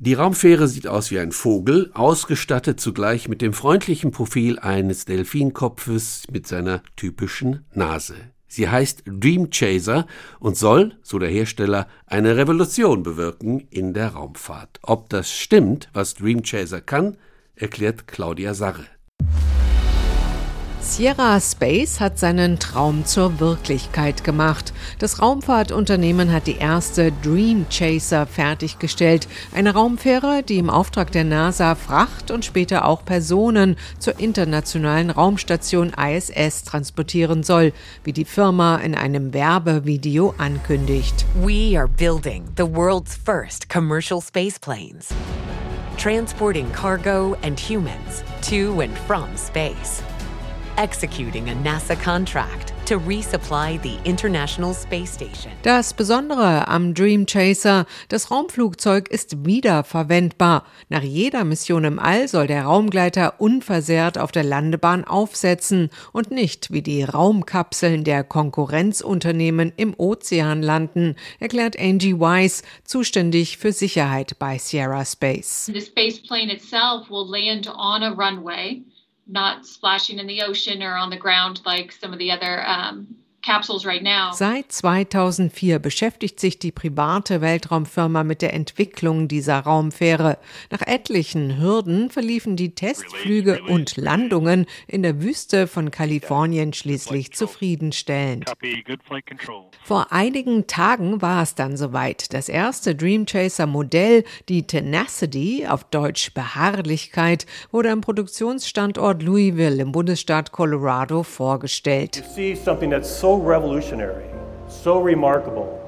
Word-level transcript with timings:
Die 0.00 0.14
Raumfähre 0.14 0.68
sieht 0.68 0.86
aus 0.86 1.10
wie 1.10 1.18
ein 1.18 1.32
Vogel, 1.32 1.90
ausgestattet 1.92 2.78
zugleich 2.78 3.28
mit 3.28 3.42
dem 3.42 3.52
freundlichen 3.52 4.12
Profil 4.12 4.56
eines 4.60 5.06
Delfinkopfes 5.06 6.22
mit 6.30 6.46
seiner 6.46 6.84
typischen 6.94 7.64
Nase. 7.74 8.14
Sie 8.46 8.68
heißt 8.68 9.02
Dream 9.06 9.50
Chaser 9.50 10.06
und 10.38 10.56
soll, 10.56 10.96
so 11.02 11.18
der 11.18 11.30
Hersteller, 11.30 11.88
eine 12.06 12.36
Revolution 12.36 13.02
bewirken 13.02 13.66
in 13.70 13.92
der 13.92 14.10
Raumfahrt. 14.10 14.78
Ob 14.82 15.10
das 15.10 15.32
stimmt, 15.32 15.90
was 15.92 16.14
Dream 16.14 16.42
Chaser 16.42 16.80
kann, 16.80 17.16
erklärt 17.56 18.06
Claudia 18.06 18.54
Sarre. 18.54 18.86
Sierra 20.80 21.40
Space 21.40 21.98
hat 21.98 22.18
seinen 22.18 22.58
Traum 22.58 23.04
zur 23.04 23.40
Wirklichkeit 23.40 24.22
gemacht. 24.22 24.72
Das 24.98 25.20
Raumfahrtunternehmen 25.20 26.32
hat 26.32 26.46
die 26.46 26.56
erste 26.56 27.12
Dream 27.22 27.66
Chaser 27.68 28.26
fertiggestellt, 28.26 29.28
eine 29.54 29.74
Raumfähre, 29.74 30.42
die 30.42 30.58
im 30.58 30.70
Auftrag 30.70 31.10
der 31.10 31.24
NASA 31.24 31.74
Fracht 31.74 32.30
und 32.30 32.44
später 32.44 32.86
auch 32.86 33.04
Personen 33.04 33.76
zur 33.98 34.18
internationalen 34.20 35.10
Raumstation 35.10 35.92
ISS 35.92 36.64
transportieren 36.64 37.42
soll, 37.42 37.72
wie 38.04 38.12
die 38.12 38.24
Firma 38.24 38.76
in 38.76 38.94
einem 38.94 39.34
Werbevideo 39.34 40.34
ankündigt. 40.38 41.26
We 41.42 41.76
are 41.76 41.88
building 41.88 42.44
the 42.56 42.66
world's 42.66 43.16
first 43.16 43.68
commercial 43.68 44.22
space 44.22 44.58
planes, 44.58 45.08
transporting 45.96 46.70
cargo 46.72 47.36
and 47.42 47.58
humans 47.58 48.22
to 48.48 48.80
and 48.80 48.96
from 49.06 49.26
space 49.36 50.02
executing 50.78 51.50
a 51.50 51.54
NASA 51.54 51.96
contract 51.96 52.72
to 52.86 52.98
resupply 53.00 53.82
the 53.82 53.98
International 54.08 54.72
Space 54.72 55.12
Station. 55.12 55.52
Das 55.62 55.92
Besondere 55.92 56.68
am 56.68 56.94
Dream 56.94 57.26
Chaser, 57.26 57.84
das 58.08 58.30
Raumflugzeug 58.30 59.08
ist 59.08 59.44
wiederverwendbar. 59.44 60.64
Nach 60.88 61.02
jeder 61.02 61.44
Mission 61.44 61.84
im 61.84 61.98
All 61.98 62.28
soll 62.28 62.46
der 62.46 62.62
Raumgleiter 62.62 63.40
unversehrt 63.40 64.18
auf 64.18 64.30
der 64.30 64.44
Landebahn 64.44 65.04
aufsetzen 65.04 65.90
und 66.12 66.30
nicht 66.30 66.72
wie 66.72 66.80
die 66.80 67.02
Raumkapseln 67.02 68.04
der 68.04 68.22
Konkurrenzunternehmen 68.22 69.72
im 69.76 69.94
Ozean 69.98 70.62
landen, 70.62 71.16
erklärt 71.40 71.78
Angie 71.78 72.14
Wise, 72.14 72.62
zuständig 72.84 73.58
für 73.58 73.72
Sicherheit 73.72 74.38
bei 74.38 74.58
Sierra 74.58 75.04
Space. 75.04 75.66
The 75.66 75.80
space 75.80 76.22
plane 76.22 76.52
itself 76.52 77.10
will 77.10 77.28
land 77.28 77.68
on 77.68 78.02
a 78.04 78.10
runway 78.10 78.82
not 79.28 79.66
splashing 79.66 80.18
in 80.18 80.26
the 80.26 80.42
ocean 80.42 80.82
or 80.82 80.96
on 80.96 81.10
the 81.10 81.16
ground 81.16 81.60
like 81.64 81.92
some 81.92 82.12
of 82.12 82.18
the 82.18 82.32
other 82.32 82.66
um, 82.66 83.14
Seit 84.32 84.70
2004 84.70 85.78
beschäftigt 85.78 86.38
sich 86.38 86.58
die 86.58 86.72
private 86.72 87.40
Weltraumfirma 87.40 88.24
mit 88.24 88.42
der 88.42 88.52
Entwicklung 88.52 89.26
dieser 89.28 89.60
Raumfähre. 89.60 90.38
Nach 90.70 90.82
etlichen 90.86 91.58
Hürden 91.58 92.10
verliefen 92.10 92.56
die 92.56 92.74
Testflüge 92.74 93.62
und 93.62 93.96
Landungen 93.96 94.66
in 94.86 95.02
der 95.02 95.22
Wüste 95.22 95.66
von 95.66 95.90
Kalifornien 95.90 96.72
schließlich 96.72 97.32
zufriedenstellend. 97.32 98.52
Vor 99.82 100.12
einigen 100.12 100.66
Tagen 100.66 101.22
war 101.22 101.42
es 101.42 101.54
dann 101.54 101.76
soweit. 101.76 102.32
Das 102.34 102.48
erste 102.48 102.94
Dream 102.94 103.26
Chaser 103.26 103.66
Modell, 103.66 104.24
die 104.48 104.66
Tenacity, 104.66 105.66
auf 105.66 105.84
Deutsch 105.84 106.34
Beharrlichkeit, 106.34 107.46
wurde 107.70 107.90
am 107.90 108.00
Produktionsstandort 108.00 109.22
Louisville 109.22 109.80
im 109.80 109.92
Bundesstaat 109.92 110.52
Colorado 110.52 111.22
vorgestellt 111.22 112.22
revolutionary, 113.40 114.24
so 114.68 115.00
remarkable, 115.00 115.78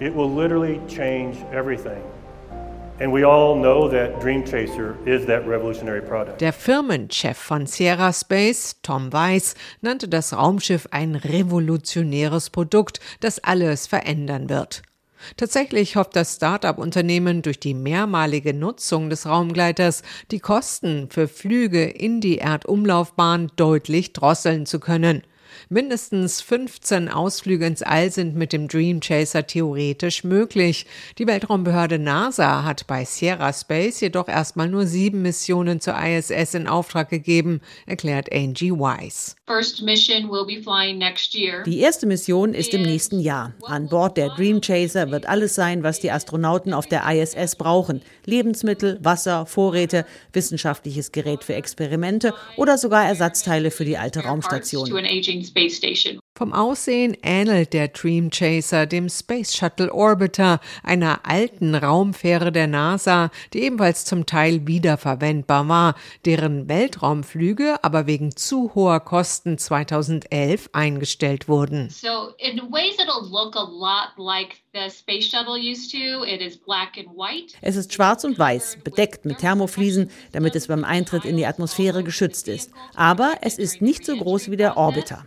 it 0.00 0.14
will 0.14 0.30
literally 0.30 0.80
change 0.88 1.36
everything. 1.52 2.02
And 2.98 3.12
we 3.12 3.24
all 3.24 3.54
know 3.54 3.88
that 3.90 4.20
Dream 4.20 4.42
Chaser 4.42 4.96
is 5.04 5.26
that 5.26 5.46
revolutionary 5.46 6.00
product. 6.00 6.40
Der 6.40 6.52
Firmenchef 6.52 7.36
von 7.36 7.66
Sierra 7.66 8.12
Space, 8.12 8.76
Tom 8.82 9.12
Weiss, 9.12 9.54
nannte 9.82 10.08
das 10.08 10.32
Raumschiff 10.32 10.88
ein 10.90 11.14
revolutionäres 11.14 12.48
Produkt, 12.48 13.00
das 13.20 13.38
alles 13.44 13.86
verändern 13.86 14.48
wird. 14.48 14.82
Tatsächlich 15.36 15.96
hofft 15.96 16.16
das 16.16 16.36
Start-up-Unternehmen 16.36 17.42
durch 17.42 17.60
die 17.60 17.74
mehrmalige 17.74 18.54
Nutzung 18.54 19.10
des 19.10 19.26
Raumgleiters 19.26 20.02
die 20.30 20.40
Kosten 20.40 21.08
für 21.10 21.28
Flüge 21.28 21.84
in 21.84 22.20
die 22.20 22.38
Erdumlaufbahn 22.38 23.50
deutlich 23.56 24.12
drosseln 24.12 24.64
zu 24.64 24.80
können. 24.80 25.22
Mindestens 25.68 26.40
15 26.40 27.08
Ausflüge 27.08 27.66
ins 27.66 27.82
All 27.82 28.10
sind 28.10 28.36
mit 28.36 28.52
dem 28.52 28.68
Dream 28.68 29.00
Chaser 29.00 29.46
theoretisch 29.46 30.24
möglich. 30.24 30.86
Die 31.18 31.26
Weltraumbehörde 31.26 31.98
NASA 31.98 32.64
hat 32.64 32.86
bei 32.86 33.04
Sierra 33.04 33.52
Space 33.52 34.00
jedoch 34.00 34.28
erstmal 34.28 34.68
nur 34.68 34.86
sieben 34.86 35.22
Missionen 35.22 35.80
zur 35.80 35.94
ISS 35.98 36.54
in 36.54 36.68
Auftrag 36.68 37.08
gegeben, 37.08 37.60
erklärt 37.86 38.32
Angie 38.32 38.72
Wise. 38.72 39.34
Die 41.66 41.78
erste 41.78 42.06
Mission 42.06 42.54
ist 42.54 42.74
im 42.74 42.82
nächsten 42.82 43.20
Jahr. 43.20 43.54
An 43.64 43.88
Bord 43.88 44.16
der 44.16 44.30
Dream 44.30 44.60
Chaser 44.60 45.10
wird 45.10 45.26
alles 45.26 45.54
sein, 45.54 45.82
was 45.82 46.00
die 46.00 46.10
Astronauten 46.10 46.72
auf 46.72 46.86
der 46.86 47.04
ISS 47.08 47.56
brauchen. 47.56 48.02
Lebensmittel, 48.24 48.98
Wasser, 49.02 49.46
Vorräte, 49.46 50.04
wissenschaftliches 50.32 51.12
Gerät 51.12 51.44
für 51.44 51.54
Experimente 51.54 52.34
oder 52.56 52.78
sogar 52.78 53.06
Ersatzteile 53.06 53.70
für 53.70 53.84
die 53.84 53.98
alte 53.98 54.20
Raumstation. 54.20 54.88
Space 55.44 55.76
Station. 55.76 56.20
Vom 56.36 56.52
Aussehen 56.52 57.16
ähnelt 57.22 57.72
der 57.72 57.88
Dream 57.88 58.28
Chaser 58.28 58.84
dem 58.84 59.08
Space 59.08 59.56
Shuttle 59.56 59.90
Orbiter, 59.90 60.60
einer 60.82 61.20
alten 61.24 61.74
Raumfähre 61.74 62.52
der 62.52 62.66
NASA, 62.66 63.30
die 63.54 63.62
ebenfalls 63.62 64.04
zum 64.04 64.26
Teil 64.26 64.66
wiederverwendbar 64.66 65.66
war, 65.66 65.94
deren 66.26 66.68
Weltraumflüge 66.68 67.82
aber 67.82 68.06
wegen 68.06 68.36
zu 68.36 68.74
hoher 68.74 69.00
Kosten 69.00 69.56
2011 69.56 70.68
eingestellt 70.74 71.48
wurden. 71.48 71.88
So 71.88 72.34
in 72.36 72.60
ways 72.70 72.98
it'll 72.98 73.30
look 73.30 73.56
a 73.56 73.62
lot 73.62 74.18
like 74.18 74.60
es 77.62 77.76
ist 77.76 77.94
schwarz 77.94 78.24
und 78.24 78.38
weiß, 78.38 78.78
bedeckt 78.84 79.24
mit 79.24 79.38
Thermofliesen, 79.38 80.10
damit 80.32 80.54
es 80.54 80.66
beim 80.66 80.84
Eintritt 80.84 81.24
in 81.24 81.38
die 81.38 81.46
Atmosphäre 81.46 82.04
geschützt 82.04 82.48
ist. 82.48 82.72
Aber 82.94 83.36
es 83.40 83.58
ist 83.58 83.80
nicht 83.80 84.04
so 84.04 84.16
groß 84.16 84.50
wie 84.50 84.56
der 84.56 84.76
Orbiter. 84.76 85.24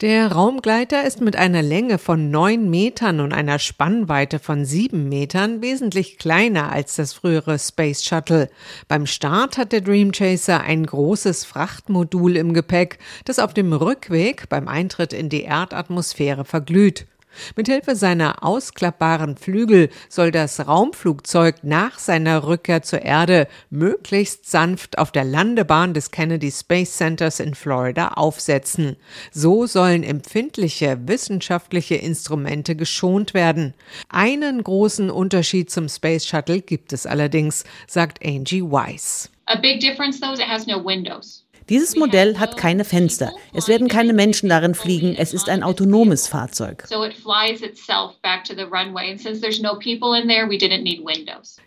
Der 0.00 0.32
Raumgleiter 0.32 1.04
ist 1.04 1.20
mit 1.20 1.36
einer 1.36 1.60
Länge 1.60 1.98
von 1.98 2.30
9 2.30 2.70
Metern 2.70 3.20
und 3.20 3.32
einer 3.32 3.58
Spannweite 3.58 4.38
von 4.38 4.64
7 4.64 5.08
Metern 5.08 5.60
wesentlich 5.60 6.16
kleiner 6.16 6.72
als 6.72 6.96
das 6.96 7.12
frühere 7.12 7.58
Space 7.58 8.04
Shuttle. 8.04 8.48
Beim 8.88 9.06
Start 9.06 9.58
hat 9.58 9.72
der 9.72 9.82
Dream 9.82 10.12
Chaser 10.12 10.62
ein 10.62 10.86
großes 10.86 11.44
Frachtmodul 11.44 12.36
im 12.36 12.54
Gepäck, 12.54 12.98
das 13.24 13.38
auf 13.38 13.52
dem 13.52 13.72
Rückweg 13.72 14.48
beim 14.48 14.68
Eintritt 14.68 15.12
in 15.12 15.28
die 15.28 15.42
Erdatmosphäre 15.42 16.44
verglüht. 16.46 17.06
Mithilfe 17.56 17.96
seiner 17.96 18.42
ausklappbaren 18.44 19.36
Flügel 19.36 19.90
soll 20.08 20.30
das 20.30 20.66
Raumflugzeug 20.66 21.56
nach 21.62 21.98
seiner 21.98 22.46
Rückkehr 22.46 22.82
zur 22.82 23.02
Erde 23.02 23.48
möglichst 23.70 24.50
sanft 24.50 24.98
auf 24.98 25.12
der 25.12 25.24
Landebahn 25.24 25.94
des 25.94 26.10
Kennedy 26.10 26.50
Space 26.50 26.96
Centers 26.96 27.40
in 27.40 27.54
Florida 27.54 28.08
aufsetzen. 28.08 28.96
So 29.30 29.66
sollen 29.66 30.02
empfindliche 30.02 30.98
wissenschaftliche 31.06 31.96
Instrumente 31.96 32.76
geschont 32.76 33.34
werden. 33.34 33.74
Einen 34.08 34.62
großen 34.62 35.10
Unterschied 35.10 35.70
zum 35.70 35.88
Space 35.88 36.26
Shuttle 36.26 36.60
gibt 36.60 36.92
es 36.92 37.06
allerdings, 37.06 37.64
sagt 37.86 38.24
Angie 38.24 38.62
Weiss. 38.62 39.30
A 39.46 39.56
big 39.56 39.80
difference 39.80 40.20
though 40.20 40.32
is 40.32 40.40
it 40.40 40.48
has 40.48 40.66
no 40.66 40.82
windows. 40.82 41.43
Dieses 41.70 41.96
Modell 41.96 42.38
hat 42.38 42.58
keine 42.58 42.84
Fenster. 42.84 43.32
Es 43.54 43.68
werden 43.68 43.88
keine 43.88 44.12
Menschen 44.12 44.50
darin 44.50 44.74
fliegen. 44.74 45.14
Es 45.16 45.32
ist 45.32 45.48
ein 45.48 45.62
autonomes 45.62 46.28
Fahrzeug. 46.28 46.84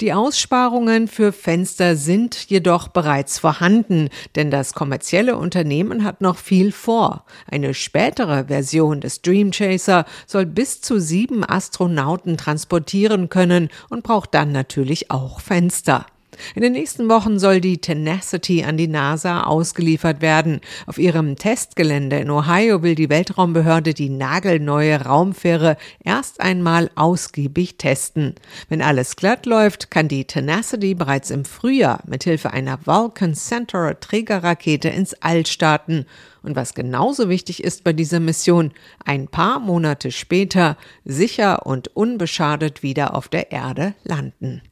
Die 0.00 0.12
Aussparungen 0.12 1.08
für 1.08 1.32
Fenster 1.32 1.96
sind 1.96 2.36
jedoch 2.48 2.88
bereits 2.88 3.38
vorhanden, 3.40 4.10
denn 4.36 4.52
das 4.52 4.74
kommerzielle 4.74 5.36
Unternehmen 5.36 6.04
hat 6.04 6.20
noch 6.20 6.36
viel 6.36 6.70
vor. 6.70 7.24
Eine 7.50 7.74
spätere 7.74 8.46
Version 8.46 9.00
des 9.00 9.22
Dream 9.22 9.50
Chaser 9.50 10.04
soll 10.26 10.46
bis 10.46 10.80
zu 10.80 11.00
sieben 11.00 11.44
Astronauten 11.44 12.36
transportieren 12.36 13.28
können 13.28 13.70
und 13.88 14.04
braucht 14.04 14.34
dann 14.34 14.52
natürlich 14.52 15.10
auch 15.10 15.40
Fenster. 15.40 16.06
In 16.54 16.62
den 16.62 16.72
nächsten 16.72 17.08
Wochen 17.08 17.38
soll 17.38 17.60
die 17.60 17.78
Tenacity 17.78 18.64
an 18.64 18.76
die 18.76 18.88
NASA 18.88 19.44
ausgeliefert 19.44 20.20
werden. 20.20 20.60
Auf 20.86 20.98
ihrem 20.98 21.36
Testgelände 21.36 22.18
in 22.18 22.30
Ohio 22.30 22.82
will 22.82 22.94
die 22.94 23.08
Weltraumbehörde 23.08 23.94
die 23.94 24.08
nagelneue 24.08 25.02
Raumfähre 25.02 25.76
erst 26.04 26.40
einmal 26.40 26.90
ausgiebig 26.94 27.76
testen. 27.76 28.34
Wenn 28.68 28.82
alles 28.82 29.16
glatt 29.16 29.46
läuft, 29.46 29.90
kann 29.90 30.08
die 30.08 30.24
Tenacity 30.24 30.94
bereits 30.94 31.30
im 31.30 31.44
Frühjahr 31.44 32.00
mithilfe 32.06 32.52
einer 32.52 32.86
Vulcan 32.86 33.34
Centaur 33.34 33.98
Trägerrakete 34.00 34.88
ins 34.88 35.14
All 35.14 35.46
starten. 35.46 36.06
Und 36.42 36.56
was 36.56 36.74
genauso 36.74 37.28
wichtig 37.28 37.62
ist 37.62 37.84
bei 37.84 37.92
dieser 37.92 38.20
Mission, 38.20 38.72
ein 39.04 39.28
paar 39.28 39.60
Monate 39.60 40.10
später 40.10 40.76
sicher 41.04 41.66
und 41.66 41.94
unbeschadet 41.94 42.82
wieder 42.82 43.14
auf 43.14 43.28
der 43.28 43.52
Erde 43.52 43.94
landen. 44.04 44.62